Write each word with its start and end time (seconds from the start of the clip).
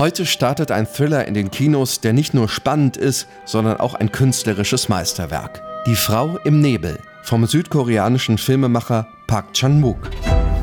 Heute 0.00 0.24
startet 0.24 0.70
ein 0.70 0.86
Thriller 0.86 1.28
in 1.28 1.34
den 1.34 1.50
Kinos, 1.50 2.00
der 2.00 2.14
nicht 2.14 2.32
nur 2.32 2.48
spannend 2.48 2.96
ist, 2.96 3.26
sondern 3.44 3.76
auch 3.80 3.92
ein 3.92 4.10
künstlerisches 4.10 4.88
Meisterwerk. 4.88 5.60
Die 5.84 5.94
Frau 5.94 6.38
im 6.42 6.62
Nebel 6.62 6.98
vom 7.22 7.46
südkoreanischen 7.46 8.38
Filmemacher 8.38 9.06
Park 9.26 9.52
Chan-wook. 9.52 9.98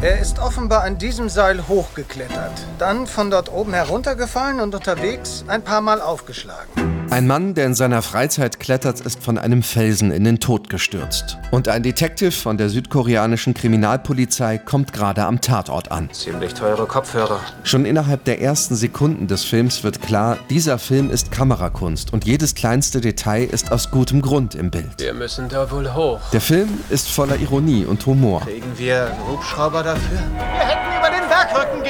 Er 0.02 0.20
ist 0.20 0.40
offenbar 0.40 0.82
an 0.86 0.98
diesem 0.98 1.30
Seil 1.30 1.68
hochgeklettert, 1.68 2.66
dann 2.80 3.06
von 3.06 3.30
dort 3.30 3.54
oben 3.54 3.76
heruntergefallen 3.76 4.60
und 4.60 4.74
unterwegs 4.74 5.46
ein 5.48 5.64
paar 5.64 5.82
Mal 5.82 6.02
aufgeschlagen. 6.02 6.97
Ein 7.10 7.26
Mann, 7.26 7.54
der 7.54 7.66
in 7.66 7.74
seiner 7.74 8.02
Freizeit 8.02 8.60
klettert, 8.60 9.00
ist 9.00 9.24
von 9.24 9.38
einem 9.38 9.64
Felsen 9.64 10.12
in 10.12 10.26
den 10.26 10.40
Tod 10.40 10.70
gestürzt. 10.70 11.38
Und 11.52 11.70
ein 11.70 11.82
Detective 11.82 12.32
von 12.32 12.58
der 12.58 12.70
südkoreanischen 12.70 13.54
Kriminalpolizei 13.54 14.58
kommt 14.58 14.92
gerade 14.92 15.24
am 15.24 15.40
Tatort 15.40 15.90
an. 15.90 16.10
Ziemlich 16.12 16.54
teure 16.54 16.86
Kopfhörer. 16.86 17.40
Schon 17.64 17.86
innerhalb 17.86 18.26
der 18.26 18.42
ersten 18.42 18.76
Sekunden 18.76 19.28
des 19.28 19.46
Films 19.46 19.86
wird 19.86 20.02
klar, 20.02 20.38
dieser 20.50 20.78
Film 20.80 21.10
ist 21.10 21.32
Kamerakunst 21.32 22.12
und 22.12 22.26
jedes 22.26 22.56
kleinste 22.56 23.00
Detail 23.00 23.46
ist 23.46 23.72
aus 23.72 23.90
gutem 23.90 24.22
Grund 24.22 24.54
im 24.54 24.70
Bild. 24.70 25.00
Wir 25.00 25.14
müssen 25.14 25.48
da 25.48 25.72
wohl 25.72 25.94
hoch. 25.94 26.20
Der 26.34 26.42
Film 26.42 26.70
ist 26.90 27.10
voller 27.10 27.38
Ironie 27.38 27.86
und 27.86 28.06
Humor. 28.06 28.42
Kriegen 28.42 28.78
wir 28.78 29.06
einen 29.06 29.28
Hubschrauber 29.30 29.82
dafür? 29.82 30.20
Wir 30.36 30.68
hätten 30.68 30.97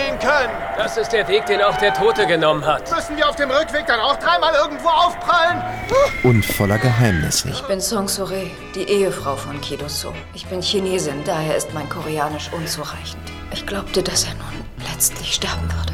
gehen 0.07 0.19
können. 0.19 0.53
Das 0.77 0.97
ist 0.97 1.11
der 1.11 1.27
Weg, 1.27 1.45
den 1.47 1.61
auch 1.61 1.77
der 1.77 1.93
Tote 1.93 2.25
genommen 2.27 2.65
hat. 2.65 2.89
Müssen 2.93 3.17
wir 3.17 3.27
auf 3.29 3.35
dem 3.35 3.49
Rückweg 3.49 3.85
dann 3.87 3.99
auch 3.99 4.17
dreimal 4.17 4.53
irgendwo 4.53 4.87
aufprallen? 4.87 5.61
Und 6.23 6.45
voller 6.45 6.77
Geheimnisse. 6.77 7.49
Ich 7.49 7.61
bin 7.63 7.81
Song 7.81 8.07
Sore, 8.07 8.49
die 8.75 8.83
Ehefrau 8.83 9.35
von 9.35 9.59
Kido 9.61 9.87
So. 9.87 10.13
Ich 10.33 10.45
bin 10.45 10.61
Chinesin, 10.61 11.23
daher 11.25 11.55
ist 11.55 11.73
mein 11.73 11.89
Koreanisch 11.89 12.49
unzureichend. 12.53 13.21
Ich 13.51 13.65
glaubte, 13.65 14.03
dass 14.03 14.25
er 14.25 14.33
nun 14.35 14.65
letztlich 14.91 15.33
sterben 15.33 15.63
würde. 15.63 15.93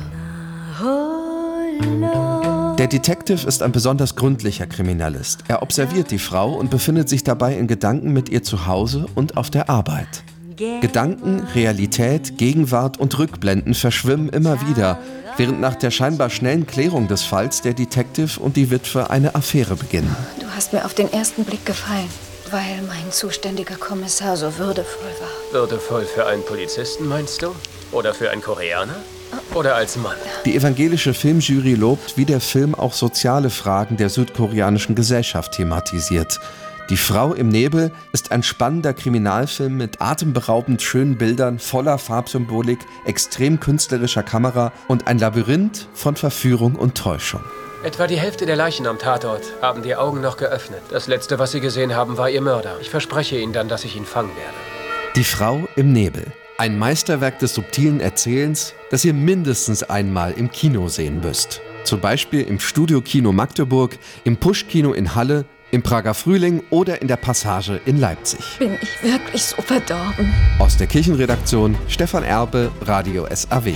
Der 2.77 2.88
Detective 2.88 3.48
ist 3.48 3.62
ein 3.62 3.71
besonders 3.71 4.16
gründlicher 4.16 4.68
Kriminalist. 4.68 5.43
Er 5.48 5.62
observiert 5.62 6.12
die 6.12 6.20
Frau 6.20 6.54
und 6.54 6.70
befindet 6.70 7.10
sich 7.10 7.23
dabei 7.23 7.55
in 7.55 7.68
Gedanken 7.68 8.12
mit 8.12 8.29
ihr 8.29 8.43
zu 8.43 8.66
Hause 8.68 9.05
und 9.16 9.38
auf 9.38 9.49
der 9.49 9.70
Arbeit. 9.70 10.23
Gedanken, 10.55 11.41
Realität, 11.55 12.37
Gegenwart 12.37 12.99
und 12.99 13.18
Rückblenden 13.18 13.73
verschwimmen 13.73 14.29
immer 14.29 14.60
wieder, 14.68 14.99
während 15.37 15.60
nach 15.60 15.76
der 15.76 15.91
scheinbar 15.91 16.29
schnellen 16.29 16.68
Klärung 16.68 17.07
des 17.07 17.23
Falls 17.23 17.62
der 17.62 17.73
Detective 17.73 18.40
und 18.40 18.55
die 18.55 18.70
Witwe 18.70 19.10
eine 19.10 19.35
Affäre 19.35 19.76
beginnen. 19.76 20.15
Du 20.40 20.45
hast 20.55 20.73
mir 20.73 20.85
auf 20.85 20.93
den 20.93 21.12
ersten 21.12 21.43
Blick 21.43 21.65
gefallen, 21.65 22.10
weil 22.51 22.82
mein 22.87 23.12
zuständiger 23.12 23.76
Kommissar 23.76 24.37
so 24.37 24.57
würdevoll 24.57 25.12
war. 25.20 25.54
Würdevoll 25.62 26.05
für 26.05 26.26
einen 26.27 26.43
Polizisten, 26.45 27.07
meinst 27.07 27.41
du? 27.41 27.55
Oder 27.91 28.13
für 28.13 28.29
einen 28.29 28.41
Koreaner? 28.41 28.95
Oder 29.55 29.76
als 29.76 29.98
Mann? 29.98 30.15
Die 30.45 30.55
evangelische 30.55 31.13
Filmjury 31.13 31.73
lobt, 31.73 32.17
wie 32.17 32.26
der 32.26 32.40
Film 32.40 32.76
auch 32.76 32.93
soziale 32.93 33.49
Fragen 33.49 33.98
der 33.98 34.10
südkoreanischen 34.10 34.95
Gesellschaft 34.95 35.54
thematisiert. 35.54 36.40
Die 36.94 36.98
Frau 36.98 37.34
im 37.34 37.49
Nebel 37.49 37.91
ist 38.12 38.32
ein 38.32 38.44
spannender 38.44 38.94
Kriminalfilm 38.94 39.76
mit 39.76 39.99
atemberaubend 39.99 40.80
schönen 40.80 41.18
Bildern, 41.18 41.58
voller 41.58 41.98
Farbsymbolik, 41.98 42.77
extrem 43.08 43.60
künstlerischer 43.60 44.22
Kamera 44.22 44.72
und 44.88 45.08
ein 45.08 45.18
Labyrinth 45.18 45.88
von 45.96 46.16
Verführung 46.16 46.76
und 46.76 46.94
Täuschung. 46.94 47.41
Etwa 47.84 48.05
die 48.05 48.20
Hälfte 48.20 48.46
der 48.46 48.58
Leichen 48.58 48.85
am 48.85 49.00
Tatort 49.00 49.41
haben 49.60 49.82
die 49.82 49.96
Augen 49.96 50.22
noch 50.22 50.38
geöffnet. 50.38 50.84
Das 50.91 51.08
letzte, 51.08 51.40
was 51.40 51.52
sie 51.52 51.62
gesehen 51.62 51.96
haben, 51.96 52.20
war 52.20 52.30
ihr 52.30 52.41
Mörder. 52.41 52.77
Ich 52.80 52.91
verspreche 52.91 53.40
Ihnen 53.40 53.54
dann, 53.54 53.70
dass 53.70 53.85
ich 53.85 53.96
ihn 53.96 54.05
fangen 54.05 54.35
werde. 54.35 54.54
Die 55.16 55.24
Frau 55.24 55.68
im 55.76 55.94
Nebel. 55.94 56.28
Ein 56.60 56.78
Meisterwerk 56.78 57.40
des 57.40 57.55
subtilen 57.55 58.02
Erzählens, 58.02 58.76
das 58.91 59.04
ihr 59.04 59.16
mindestens 59.16 59.82
einmal 59.82 60.34
im 60.34 60.52
Kino 60.52 60.90
sehen 60.90 61.22
müsst. 61.22 61.60
Zum 61.85 62.00
Beispiel 62.00 62.44
im 62.44 62.60
Studio-Kino 62.60 63.32
Magdeburg, 63.32 63.98
im 64.24 64.38
Push-Kino 64.38 64.94
in 64.94 65.16
Halle 65.16 65.46
im 65.74 65.81
Prager 65.81 66.13
Frühling 66.13 66.62
oder 66.69 67.02
in 67.02 67.07
der 67.07 67.18
Passage 67.18 67.81
in 67.85 68.00
Leipzig. 68.00 68.40
Bin 68.59 68.78
ich 68.79 69.03
wirklich 69.03 69.41
so 69.41 69.59
verdorben? 69.59 70.31
Aus 70.59 70.78
der 70.78 70.85
Kirchenredaktion 70.85 71.75
Stefan 71.88 72.23
Erbe, 72.23 72.72
Radio 72.85 73.25
SAW. 73.34 73.73